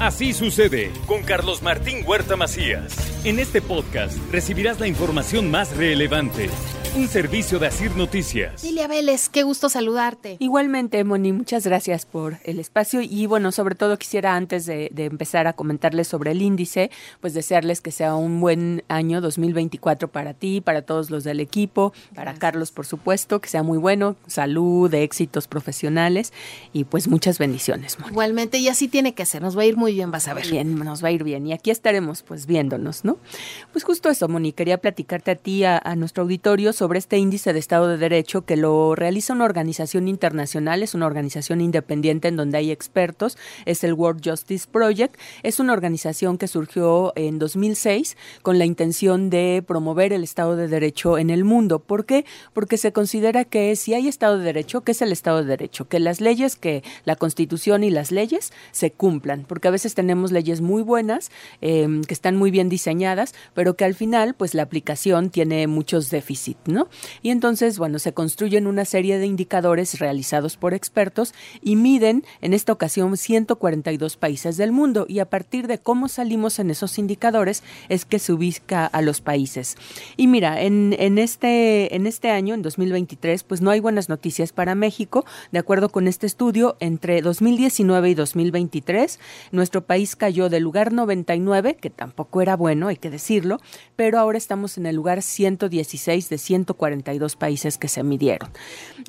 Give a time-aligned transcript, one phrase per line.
[0.00, 3.17] Así sucede con Carlos Martín Huerta Macías.
[3.24, 6.48] En este podcast recibirás la información más relevante.
[6.96, 8.64] Un servicio de Asir Noticias.
[8.64, 10.36] Lilia Vélez, qué gusto saludarte.
[10.40, 15.04] Igualmente, Moni, muchas gracias por el espacio y bueno, sobre todo quisiera antes de, de,
[15.04, 16.90] empezar a comentarles sobre el índice,
[17.20, 21.92] pues desearles que sea un buen año 2024 para ti, para todos los del equipo,
[22.14, 22.40] para gracias.
[22.40, 26.32] Carlos, por supuesto, que sea muy bueno, salud, éxitos profesionales
[26.72, 28.12] y pues muchas bendiciones, Moni.
[28.12, 30.48] Igualmente, y así tiene que ser, nos va a ir muy bien, vas a ver.
[30.48, 33.04] Bien, nos va a ir bien y aquí estaremos pues viéndonos,
[33.72, 37.58] Pues justo eso, Moni, quería platicarte a ti, a, nuestro auditorio, sobre este índice de
[37.58, 42.58] Estado de Derecho que lo realiza una organización internacional, es una organización independiente en donde
[42.58, 48.58] hay expertos, es el World Justice Project, es una organización que surgió en 2006 con
[48.58, 51.78] la intención de promover el Estado de Derecho en el mundo.
[51.78, 52.24] ¿Por qué?
[52.52, 55.88] Porque se considera que si hay Estado de Derecho, ¿qué es el Estado de Derecho?
[55.88, 60.32] Que las leyes, que la Constitución y las leyes se cumplan, porque a veces tenemos
[60.32, 62.97] leyes muy buenas, eh, que están muy bien diseñadas,
[63.54, 66.88] pero que al final, pues la aplicación tiene muchos déficits, ¿no?
[67.22, 72.54] Y entonces, bueno, se construyen una serie de indicadores realizados por expertos y miden en
[72.54, 77.62] esta ocasión 142 países del mundo y a partir de cómo salimos en esos indicadores
[77.88, 79.76] es que se ubica a los países.
[80.16, 84.52] Y mira, en, en, este, en este año, en 2023, pues no hay buenas noticias
[84.52, 85.24] para México.
[85.52, 89.18] De acuerdo con este estudio, entre 2019 y 2023,
[89.52, 93.60] nuestro país cayó del lugar 99, que tampoco era bueno, hay que decirlo,
[93.96, 98.50] pero ahora estamos en el lugar 116 de 142 países que se midieron.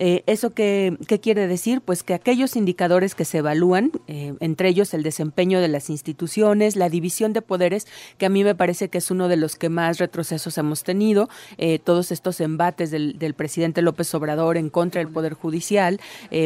[0.00, 1.80] Eh, ¿Eso qué, qué, quiere decir?
[1.80, 6.76] Pues que aquellos indicadores que se evalúan, eh, entre ellos el desempeño de las instituciones,
[6.76, 9.68] la división de poderes, que a mí me parece que es uno de los que
[9.68, 15.00] más retrocesos hemos tenido, eh, todos estos embates del, del, presidente López Obrador en contra
[15.00, 16.00] del Poder Judicial,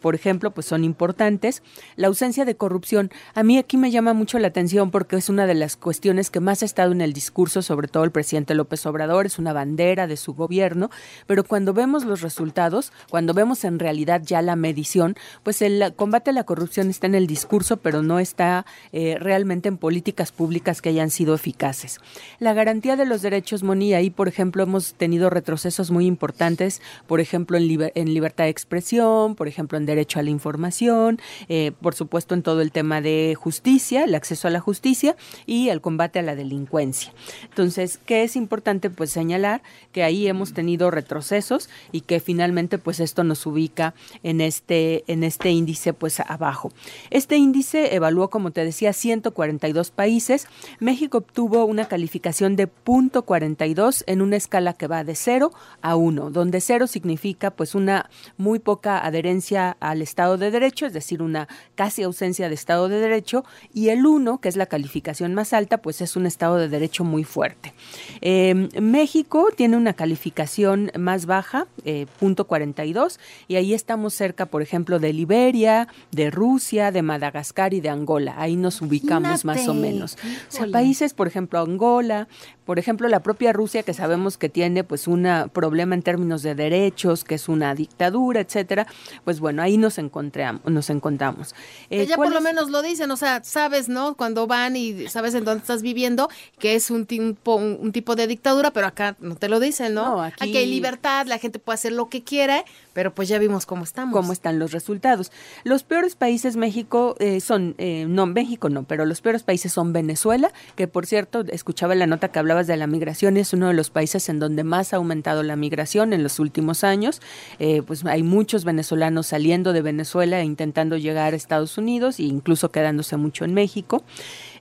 [0.00, 1.62] por ejemplo, pues son importantes.
[1.96, 5.46] La ausencia de corrupción, a mí aquí me llama mucho la atención porque es una
[5.46, 8.84] de las cuestiones que más ha estado en el discurso, sobre todo el presidente López
[8.86, 10.90] Obrador, es una bandera de su gobierno,
[11.26, 16.30] pero cuando vemos los resultados, cuando vemos en realidad ya la medición, pues el combate
[16.30, 20.80] a la corrupción está en el discurso, pero no está eh, realmente en políticas públicas
[20.80, 22.00] que hayan sido eficaces.
[22.38, 27.20] La garantía de los derechos, Moni, ahí, por ejemplo, hemos tenido retrocesos muy importantes, por
[27.20, 31.72] ejemplo, en, liber en libertad de expresión, por ejemplo, en derecho a la información, eh,
[31.80, 35.80] por supuesto, en todo el tema de justicia, el acceso a la justicia y el
[35.80, 37.12] combate a la delincuencia.
[37.44, 38.90] Entonces, ¿qué es importante?
[38.90, 39.62] Pues señalar
[39.92, 45.24] que ahí hemos tenido retrocesos y que finalmente pues esto nos ubica en este en
[45.24, 46.72] este índice pues abajo.
[47.10, 50.46] Este índice evaluó como te decía 142 países.
[50.80, 55.52] México obtuvo una calificación de punto 42 en una escala que va de 0
[55.82, 60.92] a 1, donde 0 significa pues una muy poca adherencia al Estado de Derecho, es
[60.92, 65.34] decir, una casi ausencia de Estado de Derecho y el 1, que es la calificación
[65.34, 67.74] más alta, pues es un Estado de Derecho muy fuerte.
[68.20, 73.13] Eh, México tiene una calificación más baja, eh, punto 42,
[73.48, 78.34] y ahí estamos cerca, por ejemplo, de Liberia, de Rusia, de Madagascar y de Angola.
[78.38, 79.46] Ahí nos ubicamos Imagínate.
[79.46, 80.16] más o menos.
[80.48, 82.28] O sea, países, por ejemplo, Angola,
[82.64, 86.54] por ejemplo, la propia Rusia, que sabemos que tiene pues un problema en términos de
[86.54, 88.86] derechos, que es una dictadura, etcétera,
[89.24, 90.62] pues bueno, ahí nos encontramos.
[90.64, 91.54] Nos encontramos.
[91.90, 94.16] Eh, ya por lo menos lo dicen, o sea, sabes, ¿no?
[94.16, 98.16] Cuando van y sabes en dónde estás viviendo, que es un tipo, un, un tipo
[98.16, 100.16] de dictadura, pero acá no te lo dicen, ¿no?
[100.16, 100.48] no aquí...
[100.48, 100.56] aquí...
[100.56, 102.64] hay libertad, la gente puede hacer lo que quiere,
[102.94, 104.14] pero pues ya vimos cómo estamos.
[104.14, 105.30] Cómo están los resultados.
[105.64, 109.92] Los peores países México eh, son, eh, no, México no, pero los peores países son
[109.92, 113.74] Venezuela, que por cierto, escuchaba la nota que hablabas de la migración, es uno de
[113.74, 117.20] los países en donde más ha aumentado la migración en los últimos años.
[117.58, 122.24] Eh, pues hay muchos venezolanos saliendo de Venezuela e intentando llegar a Estados Unidos e
[122.24, 124.04] incluso quedándose mucho en México.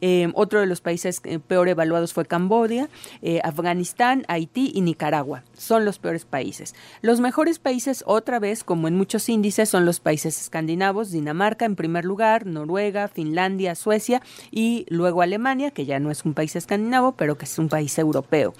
[0.00, 2.88] Eh, otro de los países eh, peor evaluados fue Cambodia,
[3.22, 5.42] eh, Afganistán, Haití y Nicaragua.
[5.56, 6.74] Son los peores países.
[7.02, 11.76] Los mejores países, otra vez, como en muchos índices, son los países escandinavos, Dinamarca en
[11.76, 17.12] primer lugar, Noruega, Finlandia, Suecia y luego Alemania, que ya no es un país escandinavo,
[17.12, 18.54] pero que es un país europeo.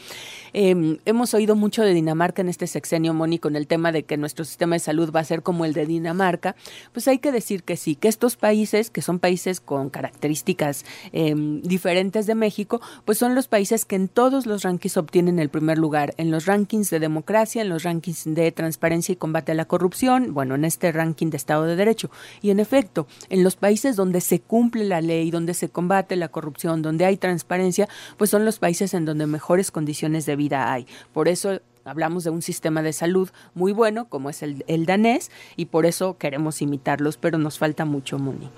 [0.52, 4.17] Em, hemos oído mucho de Dinamarca en este sexenio, Moni, con el tema de que
[4.17, 6.56] nuestro sistema de salud va a ser como el de Dinamarca.
[6.93, 11.62] Pues hay que decir que sí, que estos países, que son países con características em,
[11.62, 15.79] diferentes de México, pues son los países que en todos los rankings obtienen el primer
[15.79, 19.67] lugar, en los rankings de democracia, en los rankings de transparencia y combate a la
[19.67, 22.11] corrupción, bueno, en este ranking de Estado de Derecho.
[22.43, 26.29] Y en efecto, en los países donde se cumple la ley, donde se combate la
[26.29, 30.87] corrupción, donde hay transparencia, pues son los países en donde mejores condiciones de hay.
[31.12, 35.31] Por eso hablamos de un sistema de salud muy bueno, como es el, el danés,
[35.56, 38.50] y por eso queremos imitarlos, pero nos falta mucho, Muni.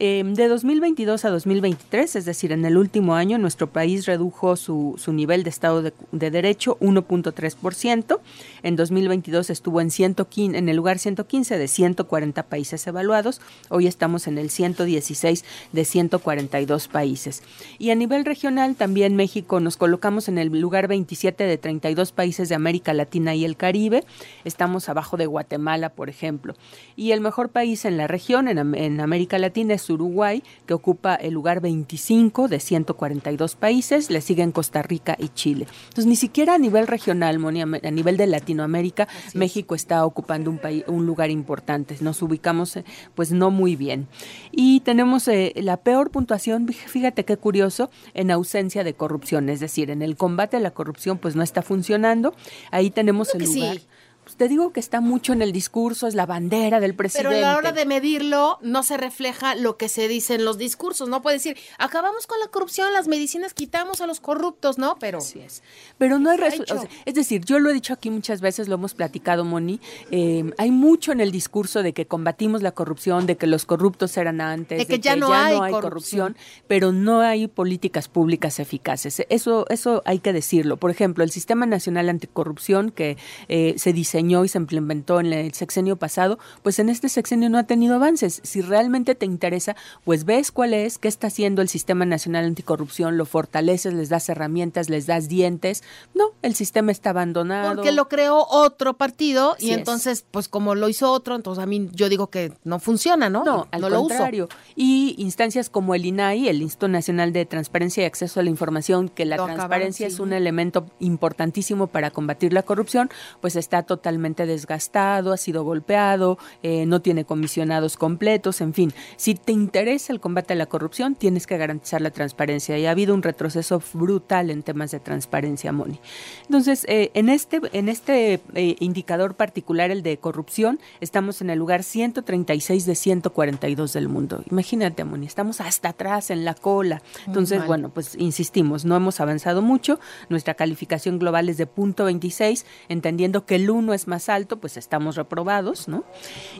[0.00, 4.94] Em, de 2022 a 2023, es decir, en el último año, nuestro país redujo su,
[4.96, 8.20] su nivel de Estado de, de Derecho 1.3%.
[8.62, 13.40] En 2022 estuvo en, 115, en el lugar 115 de 140 países evaluados.
[13.70, 17.42] Hoy estamos en el 116 de 142 países.
[17.80, 22.48] Y a nivel regional, también México nos colocamos en el lugar 27 de 32 países
[22.48, 24.04] de América Latina y el Caribe.
[24.44, 26.54] Estamos abajo de Guatemala, por ejemplo.
[26.94, 31.34] Y el mejor país en la región, en América Latina, es Uruguay, que ocupa el
[31.34, 35.66] lugar 25 de 142 países, le siguen Costa Rica y Chile.
[35.84, 40.58] Entonces, ni siquiera a nivel regional, Moni, a nivel de Latinoamérica, México está ocupando un,
[40.58, 41.96] país, un lugar importante.
[42.00, 44.08] Nos ubicamos, eh, pues, no muy bien.
[44.52, 49.90] Y tenemos eh, la peor puntuación, fíjate qué curioso, en ausencia de corrupción, es decir,
[49.90, 52.34] en el combate a la corrupción, pues no está funcionando.
[52.70, 53.78] Ahí tenemos el lugar.
[53.78, 53.87] Sí.
[54.28, 57.30] Pues te digo que está mucho en el discurso, es la bandera del presidente.
[57.30, 60.58] Pero a la hora de medirlo no se refleja lo que se dice en los
[60.58, 61.22] discursos, ¿no?
[61.22, 64.98] Puede decir, acabamos con la corrupción, las medicinas quitamos a los corruptos, ¿no?
[65.00, 65.16] Pero...
[65.16, 65.62] Así es.
[65.96, 66.84] Pero no hay resultados.
[66.84, 69.80] O sea, es decir, yo lo he dicho aquí muchas veces, lo hemos platicado, Moni,
[70.10, 74.14] eh, hay mucho en el discurso de que combatimos la corrupción, de que los corruptos
[74.18, 76.34] eran antes, de que, de ya, que no, ya hay no, hay corrupción.
[76.34, 79.24] corrupción, pero no hay políticas públicas eficaces.
[79.30, 80.76] Eso, eso hay que decirlo.
[80.76, 83.16] Por ejemplo, el Sistema Nacional Anticorrupción que
[83.48, 87.58] eh, se diseñó y se implementó en el sexenio pasado, pues en este sexenio no
[87.58, 88.40] ha tenido avances.
[88.42, 93.16] Si realmente te interesa, pues ves cuál es, qué está haciendo el Sistema Nacional Anticorrupción,
[93.16, 95.84] lo fortaleces, les das herramientas, les das dientes.
[96.14, 97.76] No, el sistema está abandonado.
[97.76, 101.88] Porque lo creó otro partido y entonces, pues como lo hizo otro, entonces a mí
[101.92, 103.44] yo digo que no funciona, ¿no?
[103.44, 104.48] No, al no contrario.
[104.50, 104.56] Lo uso.
[104.74, 109.08] Y instancias como el INAI, el Instituto Nacional de Transparencia y Acceso a la Información,
[109.08, 110.14] que la Lo transparencia acaban, sí.
[110.16, 113.10] es un elemento importantísimo para combatir la corrupción,
[113.40, 114.07] pues está totalmente
[114.46, 118.92] desgastado, ha sido golpeado, eh, no tiene comisionados completos, en fin.
[119.16, 122.90] Si te interesa el combate a la corrupción, tienes que garantizar la transparencia y ha
[122.90, 126.00] habido un retroceso brutal en temas de transparencia, Moni.
[126.44, 131.58] Entonces, eh, en este, en este eh, indicador particular, el de corrupción, estamos en el
[131.58, 134.42] lugar 136 de 142 del mundo.
[134.50, 137.02] Imagínate, Moni, estamos hasta atrás en la cola.
[137.26, 139.98] Entonces, bueno, pues insistimos, no hemos avanzado mucho.
[140.28, 144.76] Nuestra calificación global es de punto 26, entendiendo que el 1 es más alto, pues
[144.76, 146.04] estamos reprobados, ¿no?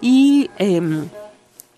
[0.01, 0.81] Y eh,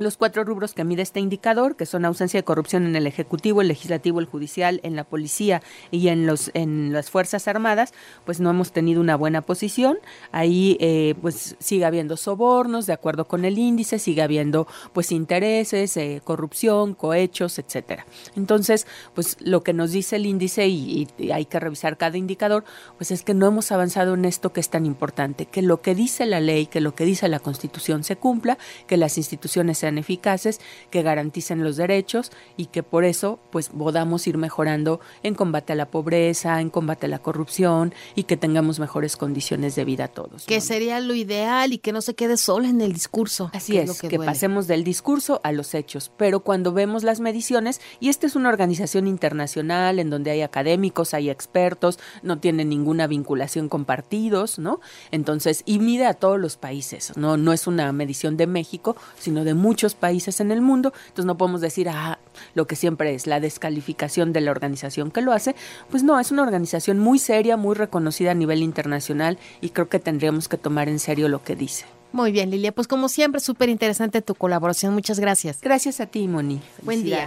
[0.01, 3.61] los cuatro rubros que mide este indicador, que son ausencia de corrupción en el Ejecutivo,
[3.61, 7.93] el Legislativo, el Judicial, en la Policía y en, los, en las Fuerzas Armadas,
[8.25, 9.99] pues no hemos tenido una buena posición.
[10.33, 15.97] Ahí eh, pues sigue habiendo sobornos, de acuerdo con el índice, sigue habiendo pues intereses,
[15.97, 18.07] eh, corrupción, cohechos, etcétera.
[18.37, 22.65] Entonces, pues lo que nos dice el índice, y, y hay que revisar cada indicador,
[22.97, 25.95] pues es que no hemos avanzado en esto que es tan importante, que lo que
[25.95, 29.90] dice la ley, que lo que dice la Constitución se cumpla, que las instituciones sean
[29.99, 30.61] eficaces,
[30.91, 35.77] que garanticen los derechos y que por eso pues podamos ir mejorando en combate a
[35.77, 40.09] la pobreza, en combate a la corrupción y que tengamos mejores condiciones de vida a
[40.09, 40.45] todos.
[40.47, 40.61] Que ¿no?
[40.61, 43.51] sería lo ideal y que no se quede sola en el discurso.
[43.53, 46.11] Así que es, lo que, que pasemos del discurso a los hechos.
[46.17, 51.15] Pero cuando vemos las mediciones, y esta es una organización internacional en donde hay académicos,
[51.15, 54.81] hay expertos, no tiene ninguna vinculación con partidos, ¿no?
[55.11, 57.37] Entonces, y mide a todos los países, ¿no?
[57.37, 60.93] No es una medición de México, sino de muchos países en el mundo.
[61.05, 62.19] Entonces no podemos decir, ah,
[62.55, 65.55] lo que siempre es la descalificación de la organización que lo hace.
[65.91, 69.99] Pues no, es una organización muy seria, muy reconocida a nivel internacional y creo que
[69.99, 71.87] tendríamos que tomar en serio lo que dice.
[72.13, 72.73] Muy bien, Lilia.
[72.73, 74.93] Pues como siempre, súper interesante tu colaboración.
[74.93, 75.63] Muchas gracias.
[75.63, 76.61] Gracias a ti, Moni.
[76.83, 77.27] Buen día.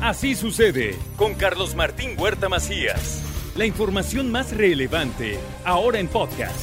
[0.00, 3.20] Así sucede con Carlos Martín Huerta Macías.
[3.56, 6.56] La información más relevante ahora en podcast.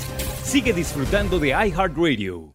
[0.43, 2.54] Sigue disfrutando de iHeartRadio.